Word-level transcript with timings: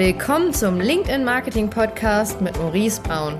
Willkommen 0.00 0.54
zum 0.54 0.80
LinkedIn 0.80 1.24
Marketing 1.24 1.68
Podcast 1.68 2.40
mit 2.40 2.56
Maurice 2.56 3.02
Braun. 3.02 3.34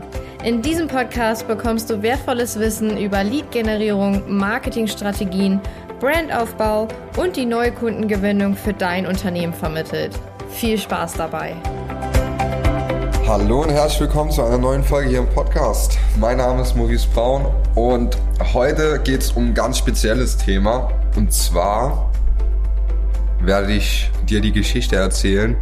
In 0.45 0.60
diesem 0.60 0.88
Podcast 0.88 1.48
bekommst 1.48 1.88
du 1.88 2.02
wertvolles 2.02 2.58
Wissen 2.58 2.98
über 2.98 3.25
Lead-Generierung, 3.25 4.22
Marketingstrategien, 4.29 5.59
Brandaufbau 6.01 6.87
und 7.17 7.35
die 7.37 7.46
neue 7.46 7.73
Kundengewinnung 7.73 8.57
für 8.57 8.75
dein 8.75 9.07
Unternehmen 9.07 9.54
vermittelt. 9.54 10.12
Viel 10.51 10.77
Spaß 10.77 11.15
dabei! 11.15 11.56
Hallo 13.27 13.63
und 13.63 13.71
herzlich 13.71 14.01
willkommen 14.01 14.31
zu 14.31 14.42
einer 14.42 14.58
neuen 14.58 14.85
Folge 14.85 15.08
hier 15.08 15.21
im 15.21 15.31
Podcast. 15.31 15.97
Mein 16.19 16.37
Name 16.37 16.61
ist 16.61 16.77
Maurice 16.77 17.09
Braun 17.15 17.47
und 17.74 18.19
heute 18.52 19.01
geht 19.02 19.23
es 19.23 19.33
um 19.33 19.47
ein 19.47 19.55
ganz 19.55 19.79
spezielles 19.79 20.37
Thema. 20.37 20.92
Und 21.16 21.33
zwar 21.33 22.12
werde 23.41 23.73
ich 23.73 24.11
dir 24.29 24.42
die 24.42 24.52
Geschichte 24.52 24.97
erzählen, 24.97 25.56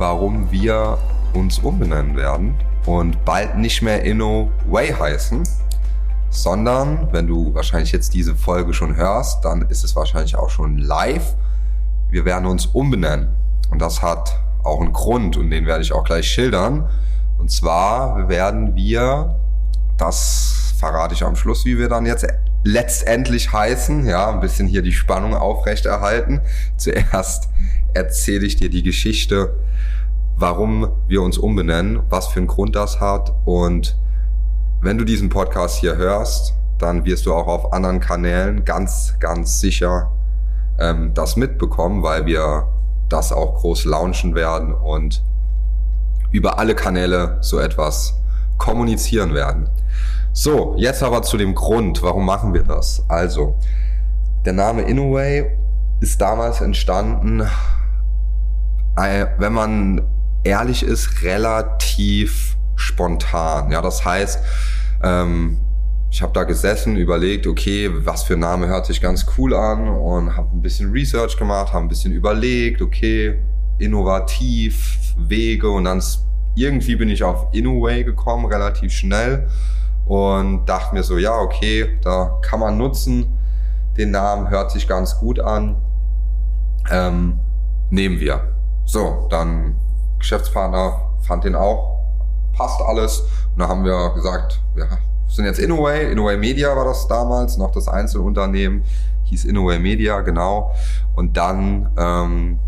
warum 0.00 0.50
wir 0.50 0.96
uns 1.34 1.58
umbenennen 1.58 2.16
werden 2.16 2.54
und 2.86 3.22
bald 3.26 3.58
nicht 3.58 3.82
mehr 3.82 4.02
Inno 4.02 4.50
Way 4.66 4.94
heißen, 4.98 5.46
sondern 6.30 7.12
wenn 7.12 7.26
du 7.26 7.52
wahrscheinlich 7.54 7.92
jetzt 7.92 8.14
diese 8.14 8.34
Folge 8.34 8.72
schon 8.72 8.96
hörst, 8.96 9.44
dann 9.44 9.62
ist 9.68 9.84
es 9.84 9.94
wahrscheinlich 9.94 10.36
auch 10.36 10.48
schon 10.48 10.78
live. 10.78 11.34
Wir 12.08 12.24
werden 12.24 12.46
uns 12.46 12.64
umbenennen 12.64 13.28
und 13.70 13.82
das 13.82 14.00
hat 14.00 14.40
auch 14.64 14.80
einen 14.80 14.94
Grund 14.94 15.36
und 15.36 15.50
den 15.50 15.66
werde 15.66 15.82
ich 15.82 15.92
auch 15.92 16.04
gleich 16.04 16.26
schildern. 16.26 16.88
Und 17.36 17.50
zwar 17.50 18.26
werden 18.30 18.74
wir, 18.74 19.36
das 19.98 20.72
verrate 20.78 21.12
ich 21.12 21.24
am 21.24 21.36
Schluss, 21.36 21.66
wie 21.66 21.78
wir 21.78 21.90
dann 21.90 22.06
jetzt 22.06 22.26
letztendlich 22.64 23.52
heißen, 23.52 24.06
ja, 24.06 24.30
ein 24.30 24.40
bisschen 24.40 24.66
hier 24.66 24.80
die 24.80 24.92
Spannung 24.92 25.34
aufrechterhalten. 25.34 26.40
Zuerst 26.78 27.50
erzähle 27.92 28.46
ich 28.46 28.56
dir 28.56 28.70
die 28.70 28.82
Geschichte, 28.82 29.54
warum 30.40 30.90
wir 31.06 31.20
uns 31.22 31.36
umbenennen, 31.36 32.00
was 32.08 32.28
für 32.28 32.38
einen 32.40 32.46
Grund 32.46 32.74
das 32.74 32.98
hat. 32.98 33.32
Und 33.44 33.96
wenn 34.80 34.96
du 34.96 35.04
diesen 35.04 35.28
Podcast 35.28 35.76
hier 35.76 35.96
hörst, 35.96 36.54
dann 36.78 37.04
wirst 37.04 37.26
du 37.26 37.34
auch 37.34 37.46
auf 37.46 37.74
anderen 37.74 38.00
Kanälen 38.00 38.64
ganz, 38.64 39.14
ganz 39.20 39.60
sicher 39.60 40.10
ähm, 40.78 41.12
das 41.12 41.36
mitbekommen, 41.36 42.02
weil 42.02 42.24
wir 42.24 42.68
das 43.10 43.32
auch 43.32 43.56
groß 43.56 43.84
launchen 43.84 44.34
werden 44.34 44.72
und 44.72 45.22
über 46.30 46.58
alle 46.58 46.74
Kanäle 46.74 47.36
so 47.42 47.58
etwas 47.58 48.14
kommunizieren 48.56 49.34
werden. 49.34 49.68
So, 50.32 50.74
jetzt 50.78 51.02
aber 51.02 51.20
zu 51.22 51.36
dem 51.36 51.54
Grund, 51.54 52.02
warum 52.02 52.24
machen 52.24 52.54
wir 52.54 52.62
das? 52.62 53.04
Also, 53.08 53.56
der 54.46 54.54
Name 54.54 54.82
Inoway 54.82 55.50
ist 56.00 56.18
damals 56.20 56.62
entstanden, 56.62 57.42
äh, 58.96 59.26
wenn 59.38 59.52
man 59.52 60.02
ehrlich 60.44 60.82
ist, 60.82 61.22
relativ 61.22 62.56
spontan. 62.76 63.70
Ja, 63.70 63.82
das 63.82 64.04
heißt, 64.04 64.40
ähm, 65.02 65.58
ich 66.10 66.22
habe 66.22 66.32
da 66.32 66.44
gesessen, 66.44 66.96
überlegt, 66.96 67.46
okay, 67.46 67.88
was 68.04 68.24
für 68.24 68.36
Name 68.36 68.66
hört 68.66 68.86
sich 68.86 69.00
ganz 69.00 69.26
cool 69.38 69.54
an 69.54 69.88
und 69.88 70.36
habe 70.36 70.48
ein 70.56 70.62
bisschen 70.62 70.90
Research 70.90 71.36
gemacht, 71.36 71.72
habe 71.72 71.84
ein 71.84 71.88
bisschen 71.88 72.12
überlegt, 72.12 72.82
okay, 72.82 73.40
innovativ, 73.78 74.98
Wege 75.16 75.70
und 75.70 75.84
dann 75.84 76.02
irgendwie 76.56 76.96
bin 76.96 77.08
ich 77.08 77.22
auf 77.22 77.46
Innoway 77.52 78.02
gekommen, 78.02 78.46
relativ 78.46 78.92
schnell 78.92 79.48
und 80.06 80.66
dachte 80.66 80.94
mir 80.94 81.04
so, 81.04 81.16
ja, 81.18 81.36
okay, 81.36 81.98
da 82.02 82.38
kann 82.42 82.58
man 82.60 82.76
nutzen, 82.76 83.38
den 83.96 84.10
Namen 84.10 84.50
hört 84.50 84.72
sich 84.72 84.88
ganz 84.88 85.16
gut 85.18 85.38
an, 85.38 85.76
ähm, 86.90 87.38
nehmen 87.90 88.18
wir. 88.18 88.56
So, 88.84 89.28
dann 89.30 89.76
Geschäftspartner 90.20 91.00
fand 91.22 91.44
den 91.44 91.56
auch, 91.56 91.98
passt 92.52 92.80
alles. 92.80 93.20
Und 93.54 93.58
da 93.58 93.68
haben 93.68 93.84
wir 93.84 94.12
gesagt, 94.14 94.60
wir 94.74 94.86
sind 95.26 95.44
jetzt 95.46 95.58
Innoway, 95.58 96.12
Innoway 96.12 96.36
Media 96.36 96.74
war 96.76 96.84
das 96.84 97.08
damals, 97.08 97.56
noch 97.56 97.72
das 97.72 97.88
Einzelunternehmen, 97.88 98.84
hieß 99.24 99.44
Innoway 99.44 99.78
Media, 99.78 100.20
genau. 100.20 100.72
Und 101.14 101.36
dann 101.36 101.90
ähm, 101.96 102.58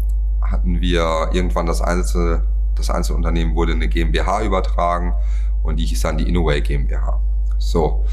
hatten 0.41 0.81
wir 0.81 1.31
irgendwann 1.33 1.67
das 1.67 1.81
Einzel, 1.81 2.43
das 2.75 2.91
Einzelunternehmen 2.91 3.55
wurde 3.55 3.73
in 3.73 3.79
eine 3.79 3.89
GmbH 3.89 4.43
übertragen 4.43 5.15
und 5.63 5.77
die 5.77 5.87
hieß 5.87 6.03
dann 6.03 6.19
die 6.19 6.29
Innoway 6.29 6.61
GmbH. 6.61 7.21
So. 7.59 8.05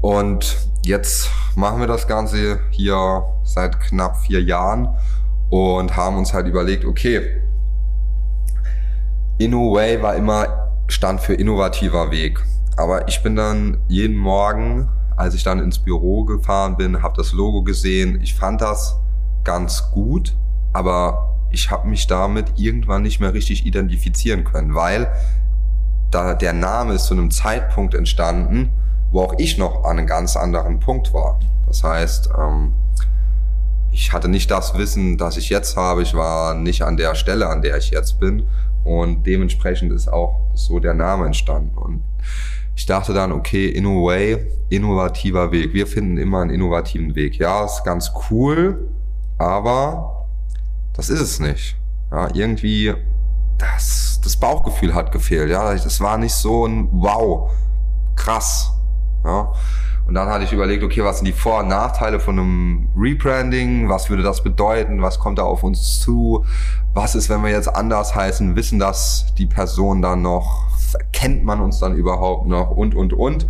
Und 0.00 0.56
jetzt 0.84 1.30
machen 1.56 1.80
wir 1.80 1.86
das 1.86 2.06
Ganze 2.06 2.60
hier 2.70 3.24
seit 3.44 3.80
knapp 3.80 4.18
vier 4.18 4.42
Jahren 4.42 4.96
und 5.50 5.96
haben 5.96 6.18
uns 6.18 6.34
halt 6.34 6.46
überlegt, 6.46 6.84
okay, 6.84 7.42
InnoWay 9.38 10.02
war 10.02 10.16
immer 10.16 10.70
stand 10.88 11.20
für 11.20 11.34
innovativer 11.34 12.10
Weg. 12.10 12.42
Aber 12.76 13.08
ich 13.08 13.22
bin 13.22 13.36
dann 13.36 13.78
jeden 13.88 14.16
Morgen, 14.16 14.88
als 15.16 15.34
ich 15.34 15.42
dann 15.42 15.60
ins 15.60 15.78
Büro 15.78 16.24
gefahren 16.24 16.76
bin, 16.76 17.02
habe 17.02 17.16
das 17.16 17.32
Logo 17.32 17.62
gesehen. 17.62 18.20
Ich 18.22 18.34
fand 18.34 18.60
das 18.60 18.98
ganz 19.44 19.90
gut, 19.90 20.36
aber 20.72 21.34
ich 21.50 21.70
habe 21.70 21.88
mich 21.88 22.06
damit 22.06 22.52
irgendwann 22.56 23.02
nicht 23.02 23.20
mehr 23.20 23.32
richtig 23.32 23.64
identifizieren 23.64 24.44
können, 24.44 24.74
weil 24.74 25.10
da 26.10 26.34
der 26.34 26.52
Name 26.52 26.94
ist 26.94 27.06
zu 27.06 27.14
einem 27.14 27.30
Zeitpunkt 27.30 27.94
entstanden, 27.94 28.70
wo 29.10 29.22
auch 29.22 29.34
ich 29.38 29.58
noch 29.58 29.84
an 29.84 29.98
einem 29.98 30.06
ganz 30.06 30.36
anderen 30.36 30.80
Punkt 30.80 31.12
war. 31.14 31.38
Das 31.66 31.82
heißt, 31.82 32.30
ähm, 32.38 32.72
ich 33.90 34.12
hatte 34.12 34.28
nicht 34.28 34.50
das 34.50 34.76
Wissen, 34.76 35.16
das 35.16 35.36
ich 35.36 35.48
jetzt 35.48 35.76
habe. 35.76 36.02
Ich 36.02 36.14
war 36.14 36.54
nicht 36.54 36.82
an 36.82 36.96
der 36.96 37.14
Stelle, 37.14 37.48
an 37.48 37.62
der 37.62 37.78
ich 37.78 37.90
jetzt 37.90 38.20
bin. 38.20 38.46
Und 38.86 39.26
dementsprechend 39.26 39.90
ist 39.92 40.06
auch 40.06 40.36
so 40.54 40.78
der 40.78 40.94
Name 40.94 41.26
entstanden. 41.26 41.76
Und 41.76 42.02
ich 42.76 42.86
dachte 42.86 43.12
dann, 43.12 43.32
okay, 43.32 43.66
in 43.66 43.84
a 43.84 43.88
way, 43.88 44.46
innovativer 44.68 45.50
Weg. 45.50 45.74
Wir 45.74 45.88
finden 45.88 46.18
immer 46.18 46.40
einen 46.42 46.50
innovativen 46.50 47.16
Weg. 47.16 47.36
Ja, 47.36 47.64
ist 47.64 47.82
ganz 47.84 48.12
cool, 48.30 48.88
aber 49.38 50.26
das 50.92 51.10
ist 51.10 51.20
es 51.20 51.40
nicht. 51.40 51.76
Ja, 52.12 52.28
irgendwie, 52.32 52.94
das, 53.58 54.20
das 54.22 54.36
Bauchgefühl 54.36 54.94
hat 54.94 55.10
gefehlt. 55.10 55.50
Ja, 55.50 55.74
das 55.74 56.00
war 56.00 56.16
nicht 56.16 56.34
so 56.34 56.64
ein 56.64 56.88
Wow, 56.92 57.50
krass. 58.14 58.72
Ja. 59.24 59.52
Und 60.06 60.14
dann 60.14 60.28
hatte 60.28 60.44
ich 60.44 60.52
überlegt, 60.52 60.84
okay, 60.84 61.02
was 61.02 61.18
sind 61.18 61.26
die 61.26 61.32
Vor- 61.32 61.60
und 61.60 61.68
Nachteile 61.68 62.20
von 62.20 62.38
einem 62.38 62.88
Rebranding? 62.96 63.88
Was 63.88 64.08
würde 64.08 64.22
das 64.22 64.42
bedeuten? 64.42 65.02
Was 65.02 65.18
kommt 65.18 65.38
da 65.38 65.42
auf 65.42 65.64
uns 65.64 65.98
zu? 66.00 66.44
Was 66.94 67.16
ist, 67.16 67.28
wenn 67.28 67.42
wir 67.42 67.50
jetzt 67.50 67.68
anders 67.68 68.14
heißen? 68.14 68.54
Wissen 68.54 68.78
das 68.78 69.34
die 69.36 69.46
Person 69.46 70.02
dann 70.02 70.22
noch? 70.22 70.64
Kennt 71.12 71.44
man 71.44 71.60
uns 71.60 71.80
dann 71.80 71.96
überhaupt 71.96 72.46
noch? 72.46 72.70
Und, 72.70 72.94
und, 72.94 73.12
und. 73.12 73.46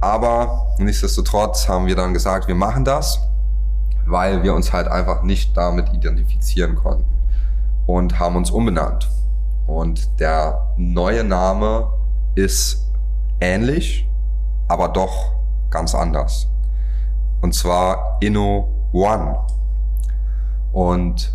Aber 0.00 0.66
nichtsdestotrotz 0.78 1.68
haben 1.68 1.86
wir 1.86 1.96
dann 1.96 2.12
gesagt, 2.12 2.46
wir 2.46 2.54
machen 2.54 2.84
das, 2.84 3.18
weil 4.06 4.42
wir 4.42 4.54
uns 4.54 4.72
halt 4.72 4.86
einfach 4.86 5.22
nicht 5.22 5.56
damit 5.56 5.92
identifizieren 5.94 6.74
konnten 6.74 7.06
und 7.86 8.18
haben 8.18 8.36
uns 8.36 8.50
umbenannt. 8.50 9.08
Und 9.66 10.20
der 10.20 10.74
neue 10.76 11.24
Name 11.24 11.90
ist 12.34 12.86
ähnlich, 13.40 14.08
aber 14.68 14.88
doch 14.88 15.39
ganz 15.70 15.94
anders. 15.94 16.48
Und 17.40 17.54
zwar 17.54 18.18
Inno 18.20 18.68
One. 18.92 19.38
Und 20.72 21.32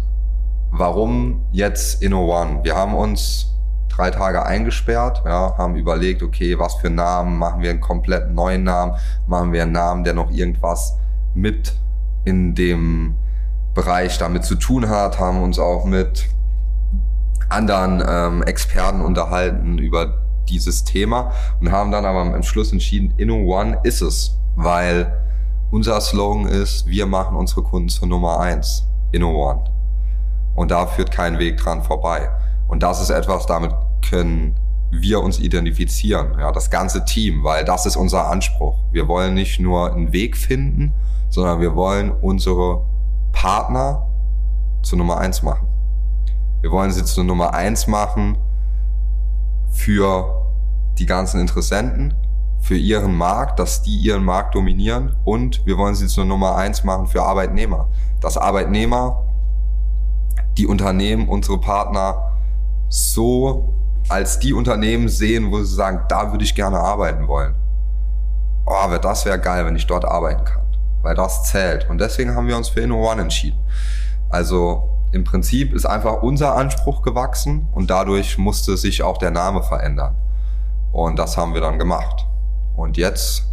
warum 0.72 1.46
jetzt 1.52 2.02
Inno 2.02 2.26
One? 2.26 2.64
Wir 2.64 2.76
haben 2.76 2.94
uns 2.94 3.52
drei 3.90 4.12
Tage 4.12 4.46
eingesperrt, 4.46 5.24
ja, 5.26 5.58
haben 5.58 5.76
überlegt, 5.76 6.22
okay, 6.22 6.60
was 6.60 6.76
für 6.76 6.90
Namen, 6.90 7.38
machen 7.38 7.62
wir 7.62 7.70
einen 7.70 7.82
komplett 7.82 8.32
neuen 8.32 8.64
Namen, 8.64 8.94
machen 9.28 9.54
wir 9.54 9.64
einen 9.64 9.72
Namen, 9.72 10.04
der 10.04 10.14
noch 10.14 10.32
irgendwas 10.32 10.98
mit 11.34 11.74
in 12.26 12.56
dem 12.56 13.16
Bereich 13.74 14.18
damit 14.18 14.44
zu 14.44 14.56
tun 14.56 14.90
hat, 14.90 15.20
haben 15.20 15.42
uns 15.42 15.60
auch 15.60 15.86
mit 15.86 16.28
anderen 17.50 18.04
ähm, 18.08 18.44
Experten 18.44 19.02
unterhalten 19.02 19.78
über 19.78 20.25
dieses 20.50 20.84
Thema 20.84 21.32
und 21.60 21.72
haben 21.72 21.92
dann 21.92 22.06
aber 22.06 22.22
am 22.22 22.44
Schluss 22.44 22.72
entschieden, 22.72 23.14
Inno 23.18 23.36
One 23.36 23.80
ist 23.84 24.02
es, 24.02 24.38
weil 24.56 25.12
unser 25.72 26.00
Slogan 26.00 26.48
ist, 26.48 26.88
wir 26.88 27.06
machen 27.06 27.36
unsere 27.36 27.64
Kunden 27.64 27.90
zur 27.90 28.08
Nummer 28.08 28.40
eins, 28.40 28.88
Inno 29.12 29.50
One. 29.50 29.64
Und 30.56 30.72
da 30.72 30.88
führt 30.88 31.12
kein 31.12 31.38
Weg 31.40 31.58
dran 31.58 31.84
vorbei. 31.84 32.30
Und 32.68 32.82
das 32.82 33.02
ist 33.02 33.10
etwas, 33.10 33.46
damit 33.46 33.72
können 34.08 34.56
wir 34.92 35.22
uns 35.22 35.40
identifizieren, 35.40 36.38
ja, 36.40 36.52
das 36.52 36.70
ganze 36.70 37.04
Team, 37.06 37.44
weil 37.44 37.66
das 37.66 37.86
ist 37.86 37.96
unser 37.96 38.30
Anspruch. 38.30 38.78
Wir 38.92 39.08
wollen 39.08 39.34
nicht 39.34 39.60
nur 39.60 39.94
einen 39.94 40.14
Weg 40.14 40.38
finden, 40.38 40.94
sondern 41.30 41.60
wir 41.60 41.76
wollen 41.76 42.12
unsere 42.12 42.86
Partner 43.34 44.08
zur 44.82 45.00
Nummer 45.00 45.18
eins 45.18 45.42
machen. 45.42 45.68
Wir 46.62 46.72
wollen 46.72 46.92
sie 46.92 47.04
zur 47.04 47.24
Nummer 47.24 47.54
eins 47.54 47.88
machen 47.88 48.38
für 49.76 50.48
die 50.98 51.06
ganzen 51.06 51.40
Interessenten, 51.40 52.14
für 52.62 52.78
ihren 52.78 53.14
Markt, 53.16 53.60
dass 53.60 53.84
die 53.84 53.96
ihren 53.96 54.24
Markt 54.24 54.56
dominieren 54.56 55.16
und 55.24 55.66
wir 55.66 55.78
wollen 55.78 55.94
sie 55.94 56.08
zur 56.08 56.26
Nummer 56.26 56.56
eins 56.56 56.84
machen 56.84 57.06
für 57.06 57.22
Arbeitnehmer. 57.22 57.90
Dass 58.22 58.38
Arbeitnehmer, 58.38 59.24
die 60.58 60.66
Unternehmen, 60.66 61.28
unsere 61.28 61.60
Partner 61.60 62.32
so 62.90 63.74
als 64.08 64.40
die 64.40 64.54
Unternehmen 64.54 65.10
sehen, 65.10 65.52
wo 65.52 65.62
sie 65.62 65.76
sagen, 65.76 66.06
da 66.08 66.32
würde 66.32 66.44
ich 66.44 66.56
gerne 66.56 66.80
arbeiten 66.80 67.28
wollen. 67.28 67.54
Oh, 68.66 68.98
das 69.00 69.26
wäre 69.26 69.40
geil, 69.40 69.66
wenn 69.66 69.76
ich 69.76 69.86
dort 69.86 70.06
arbeiten 70.06 70.44
kann. 70.46 70.64
Weil 71.02 71.16
das 71.16 71.44
zählt. 71.44 71.88
Und 71.90 72.00
deswegen 72.00 72.34
haben 72.34 72.48
wir 72.48 72.58
uns 72.58 72.70
für 72.70 72.82
InnoOne 72.82 73.22
entschieden. 73.22 73.60
Also 74.30 74.95
im 75.16 75.24
Prinzip 75.24 75.74
ist 75.74 75.86
einfach 75.86 76.22
unser 76.24 76.58
Anspruch 76.58 77.02
gewachsen 77.02 77.70
und 77.72 77.90
dadurch 77.90 78.38
musste 78.38 78.76
sich 78.76 79.02
auch 79.02 79.18
der 79.18 79.32
Name 79.32 79.64
verändern. 79.64 80.14
Und 80.92 81.18
das 81.18 81.38
haben 81.38 81.54
wir 81.54 81.62
dann 81.62 81.80
gemacht. 81.80 82.28
Und 82.76 82.98
jetzt 82.98 83.46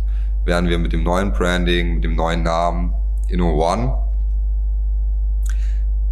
werden 0.44 0.68
wir 0.68 0.78
mit 0.78 0.92
dem 0.92 1.04
neuen 1.04 1.30
Branding, 1.30 1.94
mit 1.94 2.04
dem 2.04 2.16
neuen 2.16 2.42
Namen 2.42 2.94
InnoOne 3.28 3.96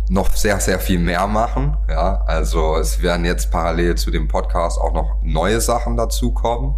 noch 0.09 0.33
sehr, 0.37 0.61
sehr 0.61 0.79
viel 0.79 1.01
mehr 1.01 1.27
machen. 1.27 1.77
Ja, 1.89 2.23
also 2.27 2.77
es 2.77 3.03
werden 3.03 3.25
jetzt 3.25 3.51
parallel 3.51 3.97
zu 3.97 4.13
dem 4.13 4.29
Podcast 4.29 4.79
auch 4.81 4.93
noch 4.93 5.17
neue 5.23 5.61
Sachen 5.61 5.97
dazukommen. 5.97 6.75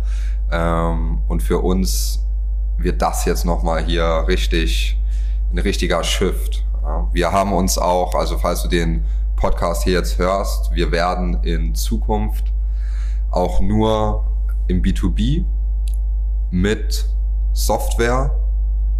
Ähm, 0.51 1.21
und 1.29 1.43
für 1.43 1.59
uns 1.59 2.27
wird 2.79 3.03
das 3.03 3.27
jetzt 3.27 3.45
nochmal 3.45 3.85
hier 3.85 4.25
richtig, 4.29 4.99
ein 5.51 5.59
richtiger 5.59 6.03
Shift. 6.05 6.65
Wir 7.13 7.31
haben 7.31 7.53
uns 7.53 7.79
auch, 7.79 8.15
also 8.15 8.39
falls 8.39 8.63
du 8.63 8.69
den 8.69 9.05
Podcast 9.37 9.85
hier 9.85 9.95
jetzt 9.95 10.19
hörst, 10.19 10.73
wir 10.73 10.93
werden 10.93 11.43
in 11.43 11.75
Zukunft 11.75 12.53
auch 13.31 13.61
nur 13.61 14.25
im 14.69 14.83
B2B 14.83 15.45
mit 16.51 17.07
Software, 17.53 18.31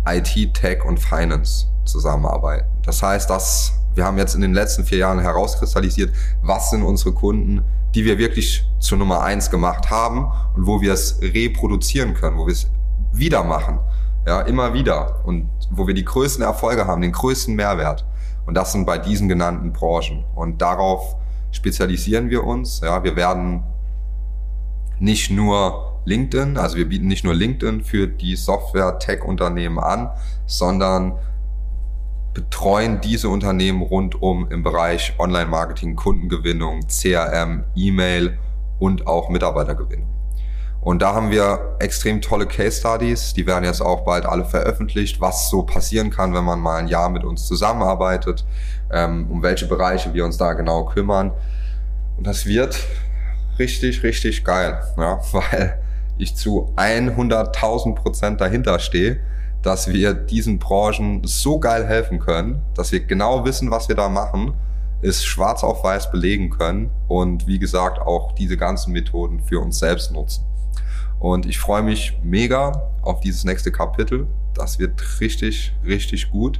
IT, 0.07 0.55
Tech 0.55 0.85
und 0.85 0.99
Finance 0.99 1.69
zusammenarbeiten. 1.85 2.67
Das 2.83 3.03
heißt, 3.03 3.31
dass 3.31 3.73
wir 3.95 4.05
haben 4.05 4.19
jetzt 4.19 4.35
in 4.35 4.41
den 4.41 4.55
letzten 4.55 4.85
vier 4.85 4.99
Jahren 4.99 5.21
herauskristallisiert, 5.21 6.15
was 6.43 6.71
sind 6.71 6.83
unsere 6.83 7.13
Kunden, 7.13 7.63
die 7.95 8.05
wir 8.05 8.19
wirklich 8.19 8.67
zur 8.79 8.99
Nummer 8.99 9.23
eins 9.23 9.51
gemacht 9.51 9.91
haben 9.91 10.31
und 10.57 10.67
wo 10.67 10.81
wir 10.81 10.93
es 10.93 11.21
reproduzieren 11.21 12.15
können, 12.15 12.39
wo 12.39 12.47
wir 12.47 12.53
es 12.53 12.71
wieder 13.13 13.45
machen. 13.45 13.79
Ja, 14.27 14.41
immer 14.43 14.73
wieder. 14.75 15.25
Und 15.25 15.49
wo 15.71 15.87
wir 15.87 15.95
die 15.95 16.05
größten 16.05 16.45
Erfolge 16.45 16.87
haben, 16.87 17.03
den 17.03 17.13
größten 17.13 17.55
Mehrwert. 17.55 18.05
Und 18.47 18.55
das 18.55 18.73
sind 18.73 18.87
bei 18.87 18.99
diesen 18.99 19.29
genannten 19.29 19.73
Branchen. 19.73 20.25
Und 20.35 20.63
darauf 20.63 21.17
spezialisieren 21.51 22.31
wir 22.31 22.45
uns. 22.45 22.81
Ja, 22.81 23.05
wir 23.05 23.17
werden 23.17 23.63
nicht 24.99 25.31
nur 25.31 26.01
LinkedIn, 26.05 26.57
also 26.57 26.77
wir 26.77 26.89
bieten 26.89 27.07
nicht 27.07 27.25
nur 27.25 27.35
LinkedIn 27.35 27.83
für 27.83 28.09
die 28.09 28.37
Software-Tech-Unternehmen 28.37 29.79
an, 29.79 30.11
sondern 30.47 31.19
betreuen 32.35 33.01
diese 33.01 33.29
Unternehmen 33.29 33.83
rundum 33.83 34.49
im 34.51 34.63
Bereich 34.63 35.15
Online-Marketing, 35.19 35.97
Kundengewinnung, 35.97 36.87
CRM, 36.89 37.65
E-Mail 37.77 38.39
und 38.79 39.07
auch 39.07 39.29
Mitarbeitergewinnung. 39.29 40.09
Und 40.83 41.01
da 41.01 41.15
haben 41.15 41.31
wir 41.31 41.77
extrem 41.79 42.21
tolle 42.21 42.47
Case 42.47 42.81
Studies, 42.81 43.35
die 43.35 43.47
werden 43.47 43.65
jetzt 43.65 43.81
auch 43.81 44.05
bald 44.05 44.27
alle 44.27 44.45
veröffentlicht, 44.45 45.21
was 45.21 45.49
so 45.49 45.63
passieren 45.63 46.11
kann, 46.11 46.35
wenn 46.35 46.45
man 46.45 46.61
mal 46.61 46.77
ein 46.79 46.89
Jahr 46.89 47.09
mit 47.09 47.25
uns 47.25 47.47
zusammenarbeitet, 47.47 48.45
ähm, 48.91 49.31
um 49.31 49.43
welche 49.43 49.67
Bereiche 49.67 50.13
wir 50.13 50.25
uns 50.25 50.37
da 50.37 50.53
genau 50.55 50.85
kümmern. 50.85 51.33
Und 52.17 52.27
das 52.27 52.47
wird 52.47 52.79
richtig, 53.59 54.03
richtig 54.03 54.45
geil, 54.45 54.83
ja, 54.99 55.21
weil 55.33 55.81
ich 56.19 56.35
zu 56.37 56.73
100.000 56.77 57.95
Prozent 57.95 58.41
dahinter 58.41 58.79
stehe 58.79 59.21
dass 59.63 59.89
wir 59.89 60.13
diesen 60.15 60.59
Branchen 60.59 61.23
so 61.25 61.59
geil 61.59 61.87
helfen 61.87 62.19
können, 62.19 62.61
dass 62.75 62.93
wir 62.93 63.01
genau 63.01 63.45
wissen, 63.45 63.71
was 63.71 63.89
wir 63.89 63.97
da 63.97 64.09
machen, 64.09 64.55
es 65.01 65.25
schwarz 65.25 65.65
auf 65.65 65.83
weiß 65.83 66.11
belegen 66.11 66.51
können 66.51 66.91
und 67.09 67.47
wie 67.47 67.59
gesagt 67.59 68.01
auch 68.01 68.33
diese 68.33 68.57
ganzen 68.57 68.93
Methoden 68.93 69.41
für 69.41 69.61
uns 69.61 69.79
selbst 69.79 70.13
nutzen. 70.13 70.45
Und 71.23 71.47
ich 71.47 71.61
freue 71.61 71.85
mich 71.85 72.19
mega 72.25 72.83
auf 73.01 73.21
dieses 73.21 73.45
nächste 73.45 73.71
Kapitel. 73.71 74.27
Das 74.55 74.81
wird 74.81 75.21
richtig, 75.21 75.73
richtig 75.87 76.33
gut. 76.33 76.59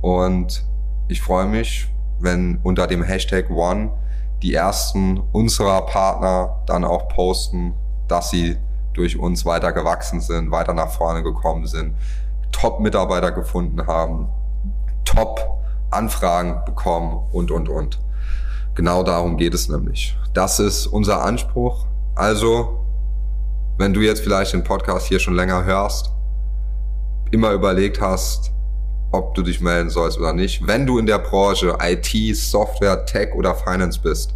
Und 0.00 0.64
ich 1.08 1.20
freue 1.20 1.44
mich, 1.44 1.86
wenn 2.18 2.60
unter 2.62 2.86
dem 2.86 3.02
Hashtag 3.02 3.50
One 3.50 3.92
die 4.40 4.54
ersten 4.54 5.20
unserer 5.32 5.82
Partner 5.82 6.62
dann 6.64 6.82
auch 6.86 7.08
posten, 7.08 7.74
dass 8.08 8.30
sie 8.30 8.56
durch 8.94 9.18
uns 9.18 9.44
weiter 9.44 9.70
gewachsen 9.70 10.22
sind, 10.22 10.50
weiter 10.50 10.72
nach 10.72 10.92
vorne 10.92 11.22
gekommen 11.22 11.66
sind, 11.66 11.94
Top-Mitarbeiter 12.52 13.32
gefunden 13.32 13.86
haben, 13.86 14.30
Top-Anfragen 15.04 16.64
bekommen 16.64 17.22
und, 17.32 17.50
und, 17.50 17.68
und. 17.68 18.00
Genau 18.74 19.02
darum 19.02 19.36
geht 19.36 19.52
es 19.52 19.68
nämlich. 19.68 20.16
Das 20.32 20.58
ist 20.58 20.86
unser 20.86 21.22
Anspruch. 21.22 21.84
Also, 22.14 22.79
wenn 23.80 23.94
du 23.94 24.02
jetzt 24.02 24.20
vielleicht 24.20 24.52
den 24.52 24.62
Podcast 24.62 25.06
hier 25.06 25.18
schon 25.18 25.34
länger 25.34 25.64
hörst, 25.64 26.10
immer 27.30 27.52
überlegt 27.52 27.98
hast, 27.98 28.52
ob 29.10 29.34
du 29.34 29.40
dich 29.40 29.62
melden 29.62 29.88
sollst 29.88 30.18
oder 30.18 30.34
nicht. 30.34 30.66
Wenn 30.66 30.84
du 30.86 30.98
in 30.98 31.06
der 31.06 31.18
Branche 31.18 31.78
IT, 31.80 32.36
Software, 32.36 33.06
Tech 33.06 33.34
oder 33.34 33.54
Finance 33.54 33.98
bist, 33.98 34.34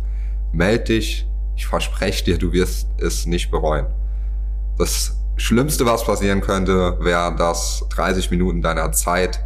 meld 0.53 0.89
dich. 0.89 1.29
Ich 1.57 1.67
verspreche 1.67 2.25
dir, 2.25 2.39
du 2.39 2.53
wirst 2.53 2.89
es 2.97 3.27
nicht 3.27 3.51
bereuen. 3.51 3.87
Das 4.79 5.15
Schlimmste, 5.37 5.85
was 5.85 6.05
passieren 6.05 6.41
könnte, 6.41 6.97
wäre, 7.01 7.37
dass 7.37 7.85
30 7.91 8.31
Minuten 8.31 8.63
deiner 8.63 8.93
Zeit 8.93 9.45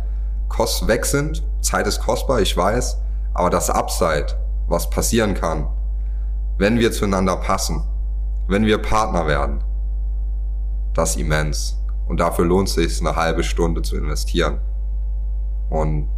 kost 0.48 0.86
weg 0.86 1.06
sind. 1.06 1.42
Zeit 1.60 1.88
ist 1.88 2.00
kostbar, 2.00 2.40
ich 2.40 2.56
weiß, 2.56 2.98
aber 3.34 3.50
das 3.50 3.68
Upside, 3.68 4.26
was 4.68 4.88
passieren 4.90 5.34
kann, 5.34 5.66
wenn 6.56 6.78
wir 6.78 6.92
zueinander 6.92 7.36
passen, 7.36 7.82
wenn 8.46 8.64
wir 8.64 8.78
Partner 8.78 9.26
werden, 9.26 9.64
das 10.98 11.16
immens. 11.16 11.78
Und 12.08 12.20
dafür 12.20 12.44
lohnt 12.44 12.68
es 12.68 12.74
sich, 12.74 13.00
eine 13.00 13.16
halbe 13.16 13.42
Stunde 13.42 13.82
zu 13.82 13.96
investieren. 13.96 14.58
Und 15.70 16.08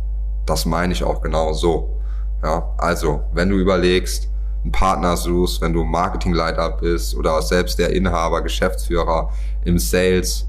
das 0.46 0.64
meine 0.64 0.92
ich 0.92 1.04
auch 1.04 1.20
genau 1.20 1.52
so. 1.52 1.96
Ja, 2.42 2.74
also, 2.78 3.22
wenn 3.32 3.50
du 3.50 3.56
überlegst, 3.56 4.28
einen 4.62 4.72
Partner 4.72 5.16
suchst, 5.16 5.60
wenn 5.60 5.72
du 5.72 5.84
Marketingleiter 5.84 6.70
bist 6.70 7.14
oder 7.14 7.40
selbst 7.42 7.78
der 7.78 7.90
Inhaber, 7.90 8.42
Geschäftsführer 8.42 9.30
im 9.64 9.78
Sales, 9.78 10.48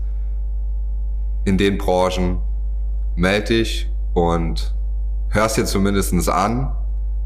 in 1.46 1.58
den 1.58 1.78
Branchen, 1.78 2.40
melde 3.16 3.48
dich 3.48 3.90
und 4.14 4.74
hörst 5.30 5.58
dir 5.58 5.66
zumindestens 5.66 6.30
an, 6.30 6.76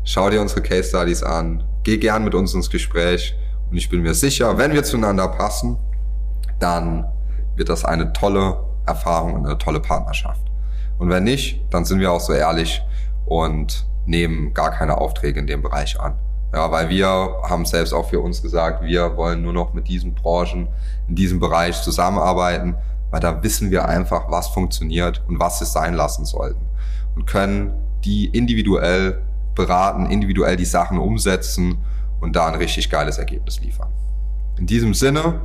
schau 0.04 0.30
dir 0.30 0.42
unsere 0.42 0.62
Case 0.62 0.90
Studies 0.90 1.22
an, 1.22 1.64
geh 1.84 1.98
gern 1.98 2.24
mit 2.24 2.34
uns 2.34 2.54
ins 2.54 2.70
Gespräch 2.70 3.36
und 3.70 3.78
ich 3.78 3.90
bin 3.90 4.02
mir 4.02 4.14
sicher, 4.14 4.58
wenn 4.58 4.74
wir 4.74 4.84
zueinander 4.84 5.28
passen, 5.28 5.78
dann 6.60 7.06
wird 7.56 7.70
das 7.70 7.86
eine 7.86 8.14
tolle 8.14 8.58
Erfahrung 8.86 9.34
und 9.34 9.46
eine 9.46 9.58
tolle 9.58 9.80
Partnerschaft. 9.80 10.42
Und 10.98 11.10
wenn 11.10 11.24
nicht, 11.24 11.62
dann 11.72 11.86
sind 11.86 12.00
wir 12.00 12.12
auch 12.12 12.20
so 12.20 12.34
ehrlich 12.34 12.82
und 13.26 13.86
nehmen 14.06 14.54
gar 14.54 14.72
keine 14.72 14.98
Aufträge 14.98 15.40
in 15.40 15.48
dem 15.48 15.62
Bereich 15.62 16.00
an. 16.00 16.14
Ja, 16.54 16.72
weil 16.72 16.90
wir 16.90 17.08
haben 17.44 17.66
selbst 17.66 17.94
auch 17.94 18.10
für 18.10 18.20
uns 18.20 18.42
gesagt, 18.42 18.84
wir 18.84 19.18
wollen 19.18 19.42
nur 19.42 19.52
noch 19.52 19.74
mit 19.74 19.88
diesen 19.88 20.14
Branchen 20.14 20.68
in 21.08 21.16
diesem 21.16 21.40
Bereich 21.40 21.82
zusammenarbeiten, 21.82 22.76
weil 23.12 23.20
da 23.20 23.44
wissen 23.44 23.72
wir 23.72 23.90
einfach, 23.90 24.32
was 24.32 24.48
funktioniert 24.48 25.22
und 25.28 25.40
was 25.40 25.60
es 25.62 25.74
sein 25.74 25.94
lassen 25.94 26.24
sollten 26.24 26.66
und 27.16 27.26
können 27.26 27.74
die 28.06 28.28
individuell 28.28 29.22
beraten, 29.56 30.06
individuell 30.06 30.56
die 30.56 30.66
Sachen 30.66 30.98
umsetzen 30.98 31.80
und 32.22 32.36
da 32.36 32.48
ein 32.48 32.56
richtig 32.56 32.90
geiles 32.90 33.18
Ergebnis 33.18 33.60
liefern. 33.62 33.90
In 34.58 34.68
diesem 34.68 34.94
Sinne 34.94 35.42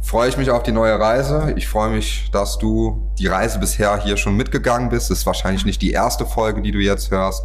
freue 0.00 0.28
ich 0.28 0.36
mich 0.36 0.50
auf 0.50 0.62
die 0.62 0.72
neue 0.72 0.98
Reise. 0.98 1.52
Ich 1.56 1.68
freue 1.68 1.90
mich, 1.90 2.30
dass 2.32 2.58
du 2.58 3.10
die 3.18 3.26
Reise 3.26 3.58
bisher 3.58 3.96
hier 4.02 4.16
schon 4.16 4.36
mitgegangen 4.36 4.88
bist. 4.88 5.10
Das 5.10 5.18
ist 5.18 5.26
wahrscheinlich 5.26 5.64
nicht 5.64 5.82
die 5.82 5.92
erste 5.92 6.26
Folge, 6.26 6.62
die 6.62 6.72
du 6.72 6.78
jetzt 6.78 7.10
hörst. 7.10 7.44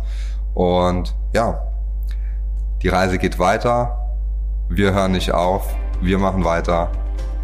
Und 0.54 1.16
ja, 1.34 1.62
die 2.82 2.90
Reise 2.90 3.18
geht 3.18 3.40
weiter. 3.40 3.98
Wir 4.70 4.94
hören 4.94 5.12
nicht 5.12 5.32
auf. 5.32 5.74
Wir 6.02 6.18
machen 6.20 6.44
weiter. 6.44 6.92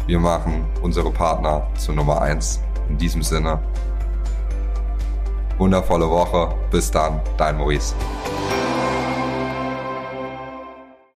Wir 0.06 0.18
machen 0.18 0.66
unsere 0.82 1.10
Partner 1.10 1.66
zur 1.78 1.94
Nummer 1.94 2.20
eins. 2.20 2.60
In 2.88 2.98
diesem 2.98 3.22
Sinne, 3.22 3.60
wundervolle 5.58 6.08
Woche. 6.10 6.54
Bis 6.70 6.90
dann, 6.90 7.20
dein 7.36 7.56
Maurice. 7.56 7.94